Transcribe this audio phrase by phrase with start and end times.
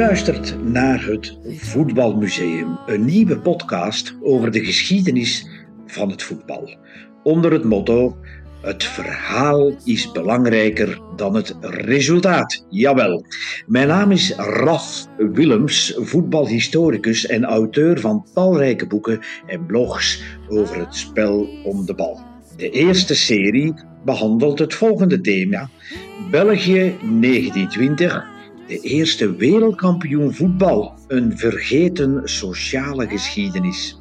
[0.00, 5.46] luistert naar het Voetbalmuseum, een nieuwe podcast over de geschiedenis
[5.86, 6.76] van het voetbal.
[7.22, 8.16] Onder het motto:
[8.62, 12.64] Het verhaal is belangrijker dan het resultaat.
[12.68, 13.24] Jawel.
[13.66, 20.94] Mijn naam is Raf Willems, voetbalhistoricus en auteur van talrijke boeken en blogs over het
[20.94, 22.20] spel om de bal.
[22.56, 25.68] De eerste serie behandelt het volgende thema:
[26.30, 28.38] België 1920
[28.70, 33.98] de eerste wereldkampioen voetbal, een vergeten sociale geschiedenis.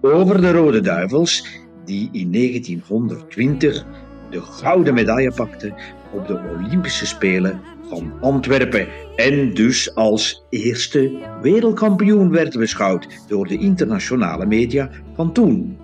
[0.00, 1.46] Over de Rode Duivels,
[1.84, 3.86] die in 1920
[4.30, 5.74] de gouden medaille pakten
[6.12, 13.58] op de Olympische Spelen van Antwerpen en dus als eerste wereldkampioen werd beschouwd door de
[13.58, 15.78] internationale media van toen.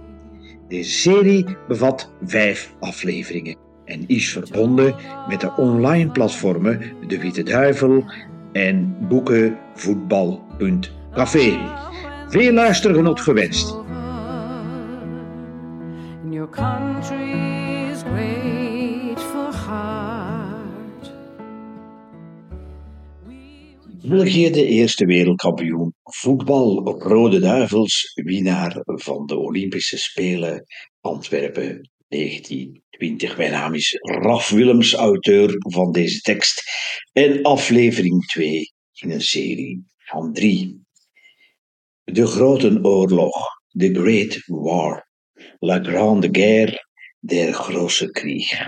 [0.68, 4.94] Deze serie bevat vijf afleveringen en is verbonden
[5.28, 8.04] met de online platformen De Witte Duivel
[8.52, 11.58] en boekenvoetbal.café.
[12.28, 13.78] Veel luistergenot gewenst.
[24.02, 30.64] België de eerste wereldkampioen voetbal Rode Duivels, winnaar van de Olympische Spelen
[31.00, 33.36] Antwerpen 1920.
[33.36, 36.62] Mijn naam is Raf Willems, auteur van deze tekst.
[37.12, 40.80] En aflevering 2 in een serie van drie.
[42.04, 43.36] De Grote Oorlog,
[43.68, 45.08] The Great War,
[45.58, 46.86] La Grande Guerre,
[47.18, 48.66] Der Grosse Krieg.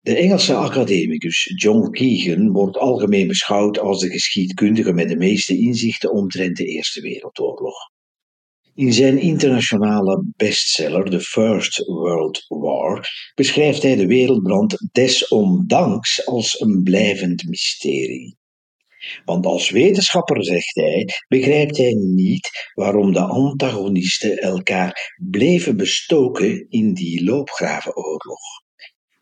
[0.00, 6.12] De Engelse academicus John Keegan wordt algemeen beschouwd als de geschiedkundige met de meeste inzichten
[6.12, 7.76] omtrent de Eerste Wereldoorlog.
[8.78, 16.82] In zijn internationale bestseller The First World War beschrijft hij de wereldbrand desondanks als een
[16.82, 18.36] blijvend mysterie.
[19.24, 26.94] Want als wetenschapper, zegt hij, begrijpt hij niet waarom de antagonisten elkaar bleven bestoken in
[26.94, 28.40] die loopgravenoorlog.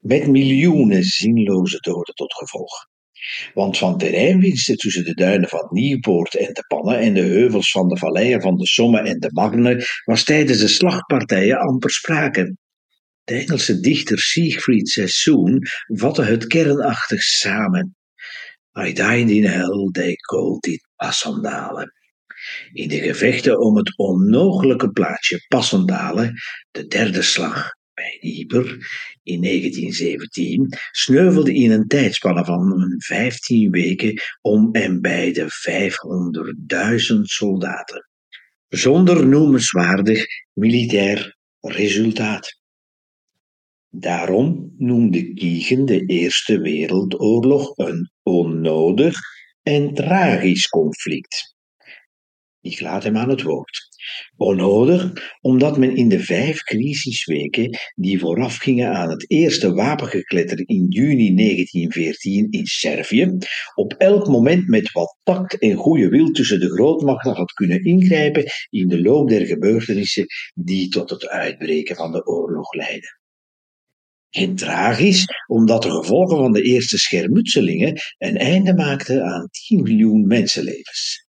[0.00, 2.86] Met miljoenen zinloze doden tot gevolg.
[3.54, 7.88] Want van terreinwinsten tussen de duinen van Nieuwpoort en de Pannen en de heuvels van
[7.88, 12.56] de valleien van de Somme en de Magne was tijdens de slagpartijen amper sprake.
[13.24, 17.96] De Engelse dichter Siegfried Sassoon vatte het kernachtig samen.
[18.78, 21.92] I died in hell, they called it Passandalen.
[22.72, 26.34] In de gevechten om het onmogelijke plaatsje Passandalen,
[26.70, 28.66] de derde slag, bij Ieper
[29.22, 35.46] in 1917 sneuvelde in een tijdspanne van 15 weken om en bij de
[37.14, 38.08] 500.000 soldaten.
[38.68, 42.60] Zonder noemenswaardig militair resultaat.
[43.88, 49.18] Daarom noemde Kiegen de Eerste Wereldoorlog een onnodig
[49.62, 51.54] en tragisch conflict.
[52.60, 53.95] Ik laat hem aan het woord.
[54.36, 61.34] Onnodig, omdat men in de vijf crisisweken die voorafgingen aan het eerste wapengekletter in juni
[61.34, 63.38] 1914 in Servië,
[63.74, 68.44] op elk moment met wat tact en goede wil tussen de grootmachten had kunnen ingrijpen
[68.70, 73.18] in de loop der gebeurtenissen die tot het uitbreken van de oorlog leidden.
[74.30, 80.26] En tragisch, omdat de gevolgen van de eerste schermutselingen een einde maakten aan 10 miljoen
[80.26, 81.25] mensenlevens.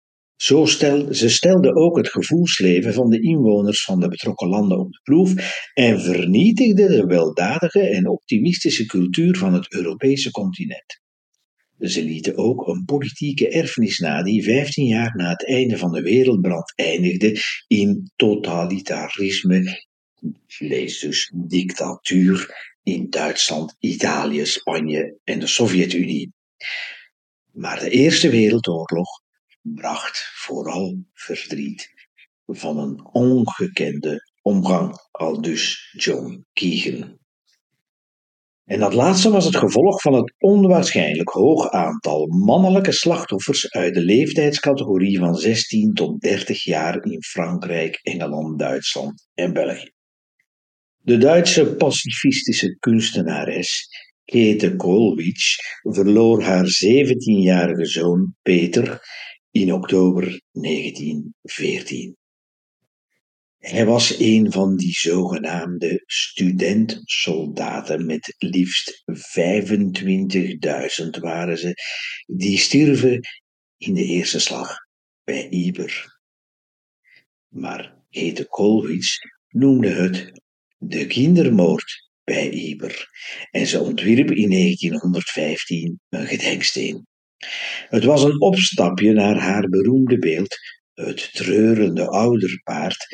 [0.43, 4.91] Zo stel, ze stelde ook het gevoelsleven van de inwoners van de betrokken landen op
[4.91, 5.33] de proef
[5.73, 11.01] en vernietigde de weldadige en optimistische cultuur van het Europese continent.
[11.79, 16.01] Ze lieten ook een politieke erfenis na die 15 jaar na het einde van de
[16.01, 19.85] wereldbrand eindigde in totalitarisme,
[20.57, 26.33] lees dus dictatuur in Duitsland, Italië, Spanje en de Sovjet-Unie.
[27.51, 29.22] Maar de Eerste Wereldoorlog
[29.63, 31.89] bracht vooral verdriet
[32.45, 37.21] van een ongekende omgang, al dus John Keegan.
[38.63, 44.01] En dat laatste was het gevolg van het onwaarschijnlijk hoog aantal mannelijke slachtoffers uit de
[44.01, 49.91] leeftijdscategorie van 16 tot 30 jaar in Frankrijk, Engeland, Duitsland en België.
[50.97, 53.87] De Duitse pacifistische kunstenares
[54.25, 59.01] Käthe Kollwitsch verloor haar 17-jarige zoon Peter
[59.53, 62.17] in oktober 1914.
[63.57, 69.03] Hij was een van die zogenaamde studentsoldaten, met liefst
[71.03, 71.73] 25.000 waren ze,
[72.25, 73.19] die stierven
[73.77, 74.75] in de eerste slag
[75.23, 76.19] bij Iber.
[77.47, 79.17] Maar Hete Kolwitz
[79.49, 80.41] noemde het
[80.77, 83.09] de kindermoord bij Iber
[83.51, 87.07] en ze ontwierp in 1915 een gedenksteen.
[87.89, 90.55] Het was een opstapje naar haar beroemde beeld,
[90.93, 93.07] het treurende ouderpaard,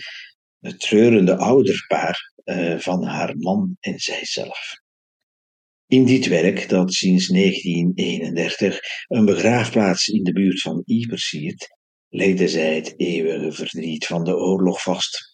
[0.59, 4.73] het treurende ouderpaar uh, van haar man en zijzelf.
[5.87, 11.67] In dit werk, dat sinds 1931 een begraafplaats in de buurt van Ypres siert,
[12.09, 15.28] legde zij het eeuwige verdriet van de oorlog vast.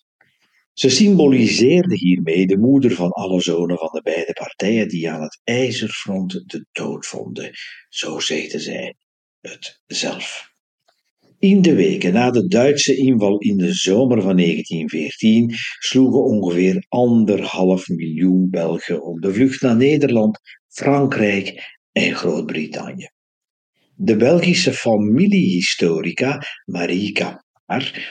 [0.75, 5.41] Ze symboliseerde hiermee de moeder van alle zonen van de beide partijen die aan het
[5.43, 7.51] ijzerfront de dood vonden.
[7.89, 8.95] Zo zegde zij
[9.41, 10.53] het zelf.
[11.39, 17.87] In de weken na de Duitse inval in de zomer van 1914 sloegen ongeveer anderhalf
[17.87, 23.09] miljoen Belgen op de vlucht naar Nederland, Frankrijk en Groot-Brittannië.
[23.95, 27.44] De Belgische familiehistorica Marika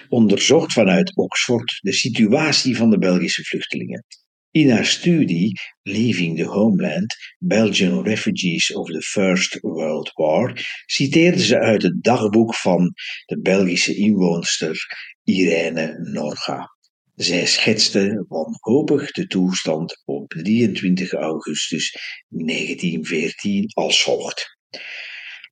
[0.09, 4.05] onderzocht vanuit Oxford de situatie van de Belgische vluchtelingen.
[4.51, 11.59] In haar studie Leaving the Homeland, Belgian Refugees of the First World War, citeerde ze
[11.59, 12.93] uit het dagboek van
[13.25, 14.77] de Belgische inwoonster
[15.25, 16.75] Irene Norga.
[17.15, 21.97] Zij schetste wanhopig de toestand op 23 augustus
[22.29, 24.59] 1914 als volgt.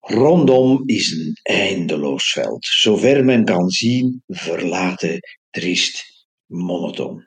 [0.05, 5.19] Rondom is een eindeloos veld, zover men kan zien, verlaten,
[5.51, 7.27] triest, monotoon.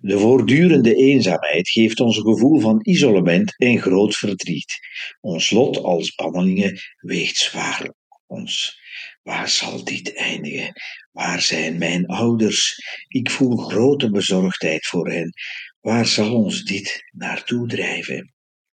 [0.00, 4.78] De voortdurende eenzaamheid geeft ons een gevoel van isolement en groot verdriet.
[5.20, 8.80] Ons lot als bannelingen weegt zwaar op ons.
[9.22, 10.72] Waar zal dit eindigen?
[11.12, 12.78] Waar zijn mijn ouders?
[13.08, 15.32] Ik voel grote bezorgdheid voor hen.
[15.80, 18.34] Waar zal ons dit naartoe drijven?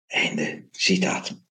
[0.07, 1.44] Einde citaat.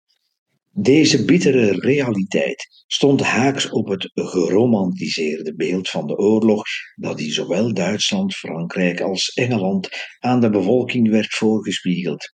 [0.76, 7.74] Deze bittere realiteit stond haaks op het geromantiseerde beeld van de oorlog dat in zowel
[7.74, 9.88] Duitsland, Frankrijk als Engeland
[10.18, 12.34] aan de bevolking werd voorgespiegeld.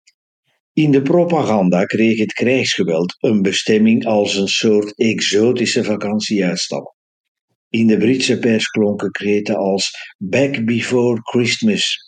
[0.74, 6.96] In de propaganda kreeg het krijgsgeweld een bestemming als een soort exotische vakantieuitstap.
[7.70, 12.05] In de Britse pers klonken kreten als Back Before Christmas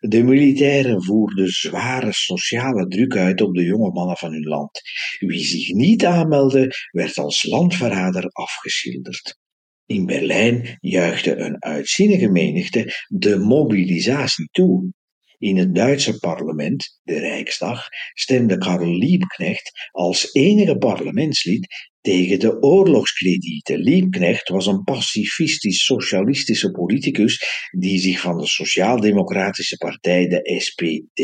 [0.00, 4.80] de militairen voerden zware sociale druk uit op de jonge mannen van hun land.
[5.18, 9.38] Wie zich niet aanmeldde, werd als landverrader afgeschilderd.
[9.86, 14.92] In Berlijn juichte een uitzinnige menigte de mobilisatie toe.
[15.38, 21.66] In het Duitse parlement, de Rijksdag, stemde Karl Liebknecht als enige parlementslid
[22.04, 23.78] tegen de oorlogskredieten.
[23.78, 31.22] Liebknecht was een pacifistisch-socialistische politicus die zich van de Sociaal-Democratische Partij, de SPD,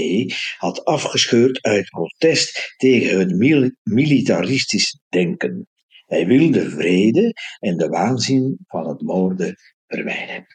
[0.57, 3.33] had afgescheurd uit protest tegen het
[3.83, 5.69] militaristisch denken.
[6.07, 9.57] Hij wilde vrede en de waanzin van het moorden
[9.87, 10.47] vermijden.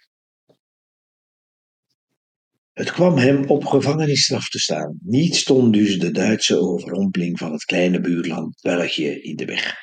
[2.76, 4.98] Het kwam hem op gevangenisstraf te staan.
[5.04, 9.76] Niet stond dus de Duitse overrompeling van het kleine buurland België in de weg.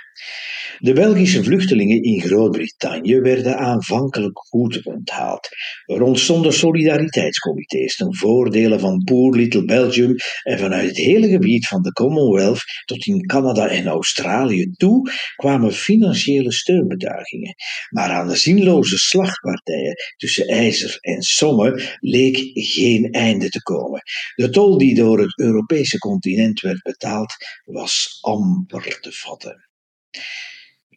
[0.83, 5.49] De Belgische vluchtelingen in Groot-Brittannië werden aanvankelijk goed onthaald.
[5.85, 11.83] Er ontstonden solidariteitscomité's ten voordele van Poor Little Belgium en vanuit het hele gebied van
[11.83, 17.55] de Commonwealth tot in Canada en Australië toe kwamen financiële steunbetuigingen.
[17.91, 24.01] Maar aan de zinloze slagpartijen tussen IJzer en Somme leek geen einde te komen.
[24.35, 27.35] De tol die door het Europese continent werd betaald
[27.65, 29.71] was amper te vatten.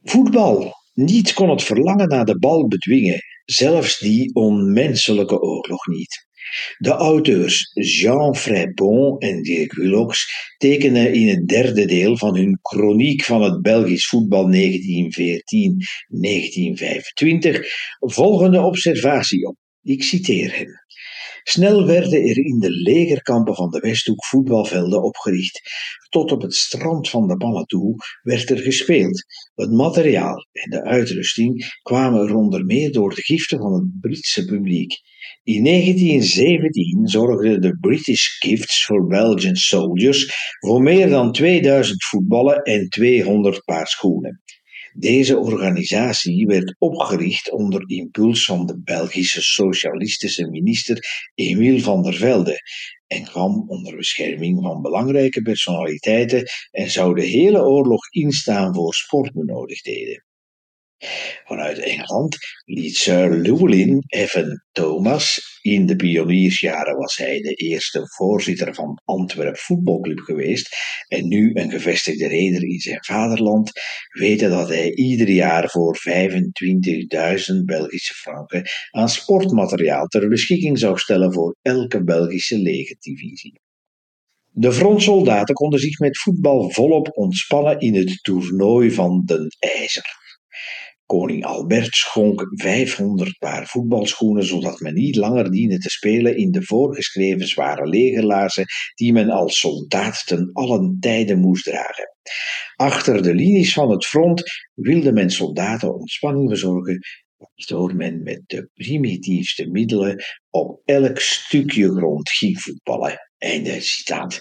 [0.08, 0.74] Voetbal.
[0.94, 6.28] Niets kon het verlangen naar de bal bedwingen, zelfs die onmenselijke oorlog niet.
[6.78, 10.26] De auteurs Jean Frépon en Dirk Willox
[10.58, 14.56] tekenen in het derde deel van hun Chroniek van het Belgisch voetbal 1914-1925
[18.00, 19.56] volgende observatie op.
[19.82, 20.84] Ik citeer hem.
[21.48, 25.62] Snel werden er in de legerkampen van de Westhoek voetbalvelden opgericht.
[26.10, 29.24] Tot op het strand van de Pannen toe werd er gespeeld.
[29.56, 34.46] Het materiaal en de uitrusting kwamen er onder meer door de giften van het Britse
[34.46, 34.94] publiek.
[35.44, 42.90] In 1917 zorgden de British Gifts for Belgian Soldiers voor meer dan 2000 voetballen en
[42.90, 44.44] 200 paar schoenen.
[44.98, 52.60] Deze organisatie werd opgericht onder impuls van de Belgische socialistische minister Emile van der Velde
[53.08, 60.26] en kwam onder bescherming van belangrijke personaliteiten en zou de hele oorlog instaan voor sportbenodigdheden.
[61.46, 68.74] Vanuit Engeland liet Sir Llewellyn Evan Thomas, in de pioniersjaren was hij de eerste voorzitter
[68.74, 70.76] van Antwerp Voetbalclub geweest
[71.08, 73.72] en nu een gevestigde reder in zijn vaderland,
[74.10, 81.34] weten dat hij ieder jaar voor 25.000 Belgische franken aan sportmateriaal ter beschikking zou stellen
[81.34, 83.60] voor elke Belgische legerdivisie.
[84.52, 90.24] De frontsoldaten konden zich met voetbal volop ontspannen in het toernooi van Den IJzer.
[91.06, 96.64] Koning Albert schonk 500 paar voetbalschoenen, zodat men niet langer diende te spelen in de
[96.64, 102.16] voorgeschreven zware legerlaarzen die men als soldaat ten allen tijde moest dragen.
[102.76, 104.44] Achter de linies van het front
[104.74, 107.00] wilde men soldaten ontspanning bezorgen,
[107.38, 113.20] waardoor men met de primitiefste middelen op elk stukje grond ging voetballen.
[113.38, 114.40] Einde citaat.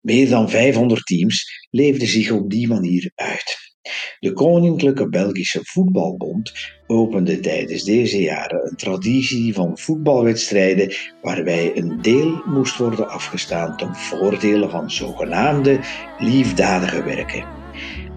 [0.00, 3.75] Meer dan 500 teams leefden zich op die manier uit.
[4.20, 6.52] De Koninklijke Belgische Voetbalbond
[6.86, 13.94] opende tijdens deze jaren een traditie van voetbalwedstrijden waarbij een deel moest worden afgestaan ten
[13.94, 15.80] voordele van zogenaamde
[16.18, 17.44] liefdadige werken.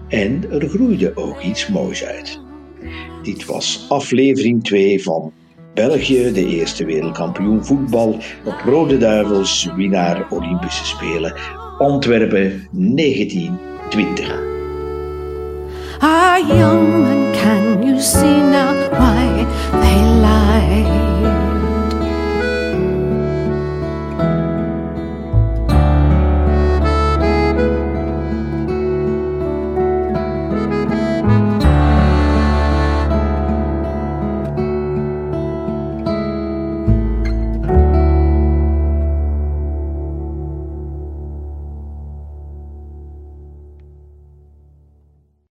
[0.08, 2.40] En er groeide ook iets moois uit.
[3.22, 5.32] Dit was aflevering 2 van
[5.74, 11.34] België, de eerste wereldkampioen voetbal, op Rode Duivels, winnaar Olympische Spelen,
[11.78, 14.49] Antwerpen 1920.
[16.02, 19.44] Ah, young man, can you see now why
[19.82, 20.99] they lie?